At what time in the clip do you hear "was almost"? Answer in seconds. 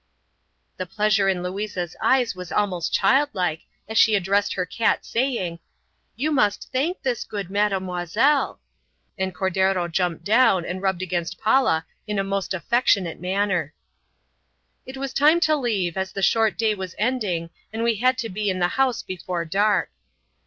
2.35-2.91